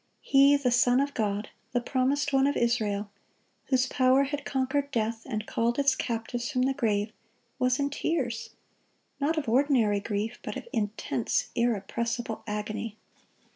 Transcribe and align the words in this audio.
He, 0.23 0.57
the 0.57 0.71
Son 0.71 0.99
of 0.99 1.13
God, 1.13 1.49
the 1.73 1.79
Promised 1.79 2.33
One 2.33 2.47
of 2.47 2.57
Israel, 2.57 3.11
whose 3.65 3.85
power 3.85 4.23
had 4.23 4.45
conquered 4.45 4.89
death, 4.89 5.27
and 5.27 5.45
called 5.45 5.77
its 5.77 5.93
captives 5.95 6.49
from 6.49 6.63
the 6.63 6.73
grave, 6.73 7.11
was 7.59 7.77
in 7.77 7.91
tears, 7.91 8.49
not 9.19 9.37
of 9.37 9.47
ordinary 9.47 9.99
grief, 9.99 10.39
but 10.41 10.57
of 10.57 10.67
intense, 10.73 11.49
irrepressible 11.53 12.43
agony. 12.47 12.97